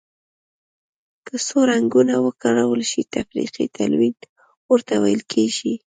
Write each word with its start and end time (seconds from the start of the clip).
که 1.27 1.35
څو 1.47 1.57
رنګونه 1.71 2.13
وکارول 2.25 2.81
شي 2.91 3.01
تفریقي 3.15 3.65
تلوین 3.77 4.15
ورته 4.71 4.93
ویل 5.03 5.21
کیږي. 5.33 5.73